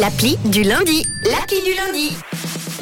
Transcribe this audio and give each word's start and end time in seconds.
L'appli 0.00 0.38
du 0.46 0.62
lundi. 0.62 1.06
L'appli 1.24 1.56
du 1.62 1.74
lundi. 1.74 2.16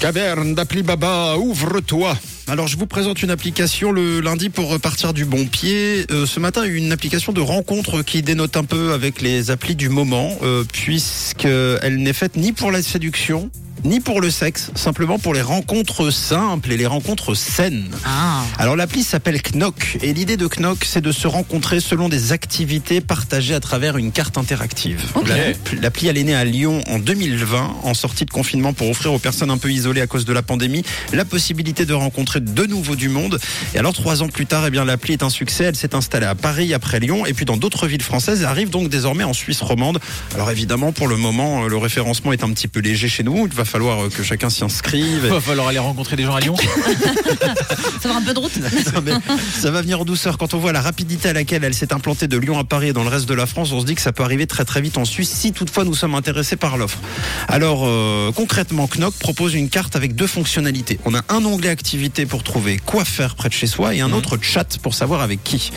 Caverne 0.00 0.54
d'appli 0.54 0.82
Baba, 0.82 1.36
ouvre-toi. 1.36 2.16
Alors 2.48 2.66
je 2.66 2.76
vous 2.76 2.86
présente 2.86 3.22
une 3.22 3.30
application 3.30 3.92
le 3.92 4.20
lundi 4.20 4.50
pour 4.50 4.68
repartir 4.68 5.12
du 5.12 5.24
bon 5.24 5.46
pied. 5.46 6.04
Euh, 6.10 6.26
ce 6.26 6.40
matin, 6.40 6.64
une 6.64 6.90
application 6.90 7.32
de 7.32 7.40
rencontre 7.40 8.02
qui 8.02 8.22
dénote 8.22 8.56
un 8.56 8.64
peu 8.64 8.92
avec 8.92 9.20
les 9.20 9.50
applis 9.50 9.76
du 9.76 9.88
moment, 9.88 10.36
euh, 10.42 10.64
puisqu'elle 10.64 11.96
n'est 11.98 12.12
faite 12.12 12.36
ni 12.36 12.52
pour 12.52 12.72
la 12.72 12.82
séduction, 12.82 13.50
ni 13.84 14.00
pour 14.00 14.20
le 14.20 14.30
sexe, 14.30 14.70
simplement 14.74 15.18
pour 15.18 15.34
les 15.34 15.42
rencontres 15.42 16.10
simples 16.10 16.72
et 16.72 16.76
les 16.76 16.86
rencontres 16.86 17.34
saines. 17.34 17.88
Ah. 18.04 18.42
Alors 18.58 18.76
l'appli 18.76 19.02
s'appelle 19.02 19.40
Knock 19.54 19.96
et 20.02 20.12
l'idée 20.12 20.36
de 20.36 20.48
Knock 20.48 20.84
c'est 20.84 21.00
de 21.00 21.12
se 21.12 21.26
rencontrer 21.26 21.80
selon 21.80 22.08
des 22.08 22.32
activités 22.32 23.00
partagées 23.00 23.54
à 23.54 23.60
travers 23.60 23.96
une 23.96 24.12
carte 24.12 24.36
interactive. 24.38 25.02
Ok. 25.14 25.28
La- 25.28 25.80
L'appli 25.80 26.08
elle 26.08 26.18
est 26.18 26.24
née 26.24 26.34
à 26.34 26.44
Lyon 26.44 26.82
en 26.88 26.98
2020 26.98 27.76
en 27.82 27.94
sortie 27.94 28.24
de 28.24 28.30
confinement 28.30 28.72
pour 28.72 28.88
offrir 28.90 29.12
aux 29.12 29.18
personnes 29.18 29.50
un 29.50 29.58
peu 29.58 29.70
isolées 29.72 30.00
à 30.02 30.06
cause 30.06 30.24
de 30.24 30.32
la 30.32 30.42
pandémie 30.42 30.84
la 31.12 31.24
possibilité 31.24 31.86
de 31.86 31.94
rencontrer 31.94 32.40
de 32.40 32.66
nouveau 32.66 32.96
du 32.96 33.08
monde. 33.08 33.38
Et 33.74 33.78
alors 33.78 33.92
trois 33.94 34.22
ans 34.22 34.28
plus 34.28 34.46
tard, 34.46 34.64
eh 34.66 34.70
bien 34.70 34.84
l'appli 34.84 35.12
est 35.14 35.22
un 35.22 35.30
succès. 35.30 35.64
Elle 35.64 35.76
s'est 35.76 35.94
installée 35.94 36.26
à 36.26 36.34
Paris 36.34 36.74
après 36.74 37.00
Lyon 37.00 37.24
et 37.26 37.32
puis 37.32 37.44
dans 37.44 37.56
d'autres 37.56 37.86
villes 37.86 38.02
françaises 38.02 38.42
et 38.42 38.44
arrive 38.44 38.70
donc 38.70 38.88
désormais 38.88 39.24
en 39.24 39.32
Suisse 39.32 39.62
romande. 39.62 39.98
Alors 40.34 40.50
évidemment 40.50 40.92
pour 40.92 41.08
le 41.08 41.16
moment 41.16 41.66
le 41.66 41.76
référencement 41.76 42.32
est 42.32 42.44
un 42.44 42.50
petit 42.52 42.68
peu 42.68 42.80
léger 42.80 43.08
chez 43.08 43.22
nous. 43.22 43.46
Il 43.46 43.54
va 43.54 43.64
falloir 43.70 44.04
euh, 44.04 44.08
que 44.08 44.22
chacun 44.22 44.50
s'y 44.50 44.64
inscrive. 44.64 45.20
Il 45.24 45.30
va 45.30 45.40
falloir 45.40 45.68
aller 45.68 45.78
rencontrer 45.78 46.16
des 46.16 46.24
gens 46.24 46.34
à 46.34 46.40
Lyon. 46.40 46.56
Ça 48.02 48.08
va 48.08 48.16
un 48.16 48.22
peu 48.22 48.34
de 48.34 48.38
route 48.38 48.56
Non, 48.94 49.02
mais 49.04 49.12
ça 49.54 49.70
va 49.70 49.82
venir 49.82 50.00
en 50.00 50.04
douceur. 50.04 50.38
Quand 50.38 50.54
on 50.54 50.58
voit 50.58 50.72
la 50.72 50.80
rapidité 50.80 51.28
à 51.28 51.32
laquelle 51.32 51.62
elle 51.64 51.74
s'est 51.74 51.92
implantée 51.92 52.28
de 52.28 52.36
Lyon 52.36 52.58
à 52.58 52.64
Paris 52.64 52.88
et 52.88 52.92
dans 52.92 53.02
le 53.02 53.08
reste 53.08 53.28
de 53.28 53.34
la 53.34 53.46
France, 53.46 53.72
on 53.72 53.80
se 53.80 53.86
dit 53.86 53.94
que 53.94 54.00
ça 54.00 54.12
peut 54.12 54.22
arriver 54.22 54.46
très 54.46 54.64
très 54.64 54.80
vite 54.80 54.98
en 54.98 55.04
Suisse 55.04 55.30
si 55.30 55.52
toutefois 55.52 55.84
nous 55.84 55.94
sommes 55.94 56.14
intéressés 56.14 56.56
par 56.56 56.76
l'offre. 56.76 56.98
Alors 57.46 57.82
euh, 57.84 58.32
concrètement, 58.32 58.88
Knock 58.88 59.14
propose 59.14 59.54
une 59.54 59.68
carte 59.68 59.96
avec 59.96 60.14
deux 60.14 60.26
fonctionnalités. 60.26 60.98
On 61.04 61.14
a 61.14 61.22
un 61.28 61.44
onglet 61.44 61.68
activité 61.68 62.26
pour 62.26 62.42
trouver 62.42 62.80
quoi 62.84 63.04
faire 63.04 63.36
près 63.36 63.48
de 63.48 63.54
chez 63.54 63.66
soi 63.66 63.94
et 63.94 64.00
un 64.00 64.12
autre 64.12 64.38
chat 64.40 64.78
pour 64.78 64.94
savoir 64.94 65.20
avec 65.20 65.44
qui. 65.44 65.70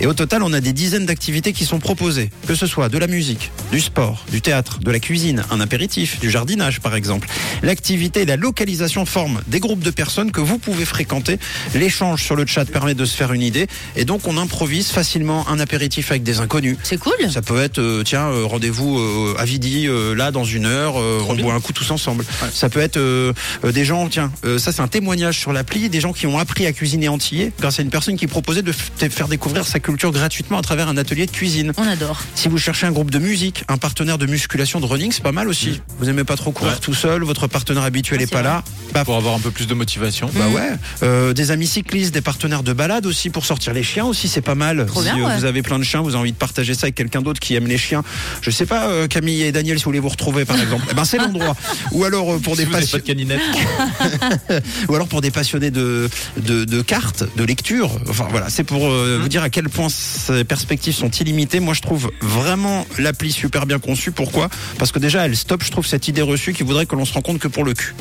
Et 0.00 0.06
au 0.06 0.14
total, 0.14 0.42
on 0.42 0.52
a 0.52 0.60
des 0.60 0.72
dizaines 0.72 1.06
d'activités 1.06 1.52
qui 1.52 1.64
sont 1.64 1.78
proposées, 1.78 2.30
que 2.46 2.54
ce 2.54 2.66
soit 2.66 2.88
de 2.88 2.98
la 2.98 3.06
musique, 3.06 3.50
du 3.72 3.80
sport, 3.80 4.24
du 4.30 4.40
théâtre, 4.40 4.78
de 4.80 4.90
la 4.90 5.00
cuisine, 5.00 5.44
un 5.50 5.60
apéritif, 5.60 6.20
du 6.20 6.30
jardinage 6.30 6.80
par 6.80 6.94
exemple. 6.94 7.28
L'activité 7.62 8.22
et 8.22 8.24
la 8.26 8.36
localisation 8.36 9.06
forment 9.06 9.40
des 9.46 9.60
groupes 9.60 9.80
de 9.82 9.90
personnes 9.90 10.32
que 10.32 10.40
vous 10.40 10.58
pouvez 10.58 10.84
fréquenter. 10.84 11.38
L'échange 11.74 12.22
sur 12.22 12.36
le 12.36 12.46
chat 12.46 12.64
permet 12.64 12.94
de 12.94 13.04
se 13.04 13.16
faire 13.16 13.32
une 13.32 13.42
idée 13.42 13.66
et 13.96 14.04
donc 14.04 14.26
on 14.26 14.36
improvise 14.38 14.88
facilement 14.90 15.48
un 15.48 15.58
apéritif 15.60 16.10
avec 16.10 16.22
des 16.22 16.40
inconnus. 16.40 16.76
C'est 16.82 16.98
cool 16.98 17.12
Ça 17.30 17.42
peut 17.42 17.60
être, 17.60 17.78
euh, 17.78 18.02
tiens, 18.04 18.26
euh, 18.28 18.44
rendez-vous 18.44 18.98
euh, 18.98 19.34
à 19.38 19.44
Vidi, 19.44 19.86
euh, 19.86 20.14
là, 20.14 20.30
dans 20.30 20.44
une 20.44 20.66
heure, 20.66 20.94
euh, 21.00 21.20
on 21.28 21.34
bien. 21.34 21.44
boit 21.44 21.54
un 21.54 21.60
coup 21.60 21.72
tous 21.72 21.90
ensemble. 21.90 22.24
Ça 22.52 22.68
peut 22.68 22.80
être 22.80 22.96
euh, 22.96 23.32
euh, 23.64 23.72
des 23.72 23.84
gens, 23.84 24.08
tiens, 24.08 24.32
euh, 24.44 24.58
ça 24.58 24.72
c'est 24.72 24.82
un 24.82 24.88
témoignage 24.88 25.38
sur 25.38 25.52
l'appli, 25.52 25.88
des 25.88 26.00
gens 26.00 26.12
qui 26.12 26.26
ont 26.26 26.38
appris 26.38 26.66
à 26.66 26.72
cuisiner 26.72 27.08
entier 27.08 27.52
grâce 27.60 27.78
à 27.78 27.82
une 27.82 27.90
personne 27.90 28.16
qui 28.16 28.26
proposait 28.26 28.62
de 28.62 28.72
faire 28.72 29.28
découvrir 29.28 29.66
sa 29.66 29.80
culture 29.80 30.10
gratuitement 30.12 30.58
à 30.58 30.62
travers 30.62 30.88
un 30.88 30.96
atelier 30.96 31.26
de 31.26 31.30
cuisine. 31.30 31.72
On 31.76 31.86
adore. 31.86 32.20
Si 32.34 32.48
vous 32.48 32.58
cherchez 32.58 32.86
un 32.86 32.92
groupe 32.92 33.10
de 33.10 33.18
musique, 33.18 33.64
un 33.68 33.78
partenaire 33.78 34.18
de 34.18 34.26
musculation, 34.26 34.80
de 34.80 34.86
running, 34.86 35.12
c'est 35.12 35.22
pas 35.22 35.32
mal 35.32 35.48
aussi. 35.48 35.80
Vous 35.98 36.08
aimez 36.08 36.24
pas 36.24 36.36
trop 36.36 36.52
courir 36.52 36.72
Ouais. 36.74 36.78
tout 36.80 36.94
seul, 36.94 37.21
votre 37.24 37.46
partenaire 37.46 37.82
habituel 37.84 38.18
Ah, 38.20 38.22
est 38.22 38.26
c'est 38.26 38.32
pas 38.32 38.42
vrai. 38.42 38.50
là, 38.50 38.64
bah, 38.92 39.04
Pour 39.04 39.16
avoir 39.16 39.34
un 39.34 39.38
peu 39.40 39.50
plus 39.50 39.66
de 39.66 39.74
motivation. 39.74 40.30
bah 40.34 40.48
ouais, 40.48 40.70
Euh, 41.02 41.32
des 41.32 41.50
amis 41.50 41.66
cyclistes, 41.66 42.12
des 42.14 42.20
partenaires 42.20 42.62
de 42.62 42.72
balade 42.72 43.06
aussi 43.06 43.30
pour 43.30 43.44
sortir 43.46 43.72
les 43.72 43.82
chiens 43.82 44.04
aussi, 44.06 44.28
c'est 44.28 44.40
pas 44.40 44.54
mal. 44.54 44.86
Trop 44.86 45.02
si 45.02 45.10
bien, 45.10 45.18
euh, 45.18 45.26
ouais. 45.28 45.36
vous 45.38 45.44
avez 45.44 45.62
plein 45.62 45.78
de 45.78 45.84
chiens, 45.84 46.00
vous 46.02 46.10
avez 46.10 46.18
envie 46.18 46.32
de 46.32 46.36
partager 46.36 46.74
ça 46.74 46.84
avec 46.84 46.94
quelqu'un 46.94 47.22
d'autre 47.22 47.40
qui 47.40 47.54
aime 47.54 47.66
les 47.66 47.78
chiens. 47.78 48.02
Je 48.40 48.50
sais 48.50 48.66
pas, 48.66 48.88
euh, 48.88 49.06
Camille 49.08 49.42
et 49.42 49.52
Daniel, 49.52 49.78
si 49.78 49.84
vous 49.84 49.88
voulez 49.90 50.00
vous 50.00 50.08
retrouver 50.08 50.44
par 50.44 50.60
exemple, 50.60 50.84
eh 50.90 50.94
ben 50.94 51.04
c'est 51.04 51.18
l'endroit. 51.18 51.56
Ou 51.92 52.04
alors 52.04 52.32
euh, 52.34 52.38
pour 52.38 52.56
des 52.56 52.62
Si 52.62 52.66
vous 52.66 52.72
n'avez 52.72 52.86
pas 52.86 52.92
passion- 52.92 52.98
de 52.98 53.02
caninette. 53.02 53.40
ou 54.88 54.94
alors 54.94 55.08
pour 55.08 55.20
des 55.20 55.30
passionnés 55.30 55.70
de, 55.70 56.08
de, 56.38 56.64
de 56.64 56.82
cartes, 56.82 57.24
de 57.36 57.44
lecture. 57.44 57.90
Enfin 58.08 58.26
voilà, 58.30 58.48
c'est 58.50 58.64
pour 58.64 58.86
euh, 58.88 59.18
vous 59.20 59.28
dire 59.28 59.42
à 59.42 59.50
quel 59.50 59.68
point 59.68 59.88
ces 59.88 60.44
perspectives 60.44 60.94
sont 60.94 61.10
illimitées. 61.10 61.60
Moi, 61.60 61.74
je 61.74 61.80
trouve 61.82 62.10
vraiment 62.20 62.86
l'appli 62.98 63.32
super 63.32 63.66
bien 63.66 63.78
conçue. 63.78 64.12
Pourquoi? 64.12 64.48
Parce 64.78 64.92
que 64.92 64.98
déjà, 64.98 65.24
elle 65.26 65.36
stoppe, 65.36 65.62
je 65.64 65.70
trouve, 65.70 65.86
cette 65.86 66.08
idée 66.08 66.22
reçue 66.22 66.52
qui 66.52 66.62
voudrait 66.62 66.86
que 66.86 66.96
l'on 66.96 67.04
se 67.12 67.16
rencontre 67.16 67.40
que 67.40 67.48
pour 67.48 67.64
le 67.64 67.74
cul. 67.74 67.94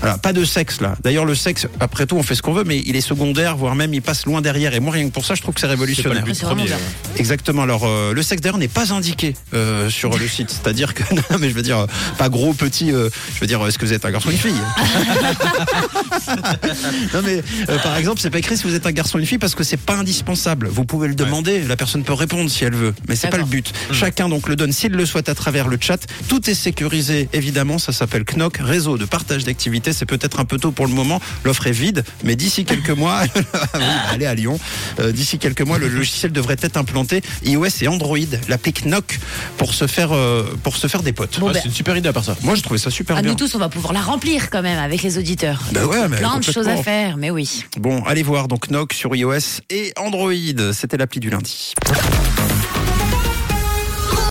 Voilà, 0.00 0.18
pas 0.18 0.32
de 0.32 0.44
sexe 0.44 0.80
là. 0.80 0.94
D'ailleurs, 1.02 1.24
le 1.24 1.34
sexe, 1.34 1.66
après 1.80 2.06
tout, 2.06 2.16
on 2.16 2.22
fait 2.22 2.34
ce 2.34 2.42
qu'on 2.42 2.52
veut, 2.52 2.64
mais 2.64 2.82
il 2.86 2.96
est 2.96 3.00
secondaire, 3.00 3.56
voire 3.56 3.74
même 3.74 3.92
il 3.94 4.02
passe 4.02 4.26
loin 4.26 4.40
derrière. 4.42 4.74
Et 4.74 4.80
moi, 4.80 4.92
rien 4.92 5.06
que 5.08 5.12
pour 5.12 5.24
ça, 5.24 5.34
je 5.34 5.42
trouve 5.42 5.54
que 5.54 5.60
c'est 5.60 5.66
C'est 5.66 5.76
pas 5.76 5.76
le 5.76 5.80
révolutionnaire. 5.80 6.24
but 6.24 6.40
premier. 6.40 6.62
ouais. 6.64 6.76
Exactement. 7.16 7.62
Alors, 7.62 7.84
euh, 7.86 8.12
le 8.12 8.22
sexe 8.22 8.42
d'ailleurs 8.42 8.58
n'est 8.58 8.68
pas 8.68 8.92
indiqué 8.92 9.34
euh, 9.54 9.88
sur 9.90 10.16
le 10.16 10.28
site. 10.28 10.50
C'est-à-dire 10.50 10.94
que, 10.94 11.02
non, 11.14 11.38
mais 11.40 11.48
je 11.50 11.54
veux 11.54 11.62
dire, 11.62 11.78
euh, 11.80 11.86
pas 12.18 12.28
gros, 12.28 12.52
petit. 12.54 12.92
euh, 12.92 13.08
je 13.34 13.40
veux 13.40 13.46
dire, 13.46 13.64
est-ce 13.66 13.78
que 13.78 13.86
vous 13.86 13.92
êtes 13.92 14.04
un 14.04 14.10
garçon 14.10 14.28
ou 14.28 14.32
une 14.32 14.38
fille? 14.38 14.52
Non, 17.14 17.20
mais 17.24 17.42
euh, 17.68 17.78
par 17.78 17.96
exemple, 17.96 18.20
c'est 18.20 18.30
pas 18.30 18.38
écrit 18.38 18.56
si 18.56 18.64
vous 18.64 18.74
êtes 18.74 18.86
un 18.86 18.92
garçon 18.92 19.16
ou 19.18 19.20
une 19.20 19.26
fille 19.26 19.38
parce 19.38 19.54
que 19.54 19.64
c'est 19.64 19.76
pas 19.76 19.94
indispensable. 19.96 20.68
Vous 20.68 20.84
pouvez 20.84 21.08
le 21.08 21.14
demander. 21.14 21.62
La 21.62 21.76
personne 21.76 22.02
peut 22.02 22.12
répondre 22.12 22.50
si 22.50 22.64
elle 22.64 22.74
veut, 22.74 22.94
mais 23.08 23.16
c'est 23.16 23.28
pas 23.28 23.36
le 23.38 23.44
but. 23.44 23.72
Chacun 23.92 24.28
donc 24.28 24.48
le 24.48 24.56
donne 24.56 24.72
s'il 24.72 24.92
le 24.92 25.06
souhaite 25.06 25.28
à 25.28 25.34
travers 25.34 25.68
le 25.68 25.78
chat. 25.80 26.04
Tout 26.28 26.48
est 26.50 26.54
sécurisé, 26.54 27.28
évidemment. 27.32 27.78
Ça 27.78 27.92
s'appelle 27.92 28.24
Knock, 28.24 28.58
réseau 28.58 28.98
de 28.98 29.04
partage 29.04 29.44
d'activités. 29.44 29.85
C'est 29.92 30.06
peut-être 30.06 30.40
un 30.40 30.44
peu 30.44 30.58
tôt 30.58 30.72
pour 30.72 30.86
le 30.86 30.92
moment. 30.92 31.20
L'offre 31.44 31.66
est 31.66 31.72
vide, 31.72 32.04
mais 32.24 32.36
d'ici 32.36 32.64
quelques 32.64 32.90
mois, 32.96 33.22
ah 33.54 33.68
oui, 33.74 33.84
allez 34.10 34.26
à 34.26 34.34
Lyon. 34.34 34.58
Euh, 35.00 35.12
d'ici 35.12 35.38
quelques 35.38 35.62
mois, 35.62 35.78
le 35.78 35.88
logiciel 35.88 36.32
devrait 36.32 36.56
être 36.60 36.76
implanté 36.76 37.22
iOS 37.44 37.82
et 37.82 37.88
Android, 37.88 38.18
l'appli 38.48 38.72
Knock, 38.72 39.18
pour 39.56 39.74
se 39.74 39.86
faire 39.86 40.12
euh, 40.12 40.44
pour 40.62 40.76
se 40.76 40.86
faire 40.86 41.02
des 41.02 41.12
potes. 41.12 41.38
Bon, 41.40 41.46
ben, 41.46 41.54
c'est 41.54 41.68
une 41.68 41.74
super 41.74 41.96
idée 41.96 42.08
à 42.08 42.12
part 42.12 42.24
ça. 42.24 42.36
Moi, 42.42 42.54
je 42.54 42.62
trouvais 42.62 42.78
ça 42.78 42.90
super 42.90 43.16
à 43.16 43.22
bien. 43.22 43.30
nous 43.30 43.36
tous, 43.36 43.54
on 43.54 43.58
va 43.58 43.68
pouvoir 43.68 43.92
la 43.92 44.00
remplir 44.00 44.50
quand 44.50 44.62
même 44.62 44.78
avec 44.78 45.02
les 45.02 45.18
auditeurs. 45.18 45.62
Bah 45.72 45.86
ouais, 45.86 46.08
mais 46.08 46.18
Plein 46.18 46.38
de 46.38 46.44
choses 46.44 46.68
à 46.68 46.76
faire, 46.76 47.16
mais 47.16 47.30
oui. 47.30 47.64
Bon, 47.78 48.02
allez 48.04 48.22
voir 48.22 48.48
donc 48.48 48.68
Knock 48.68 48.92
sur 48.92 49.14
iOS 49.14 49.60
et 49.70 49.92
Android. 49.96 50.32
C'était 50.72 50.96
l'appli 50.96 51.20
du 51.20 51.30
lundi. 51.30 51.74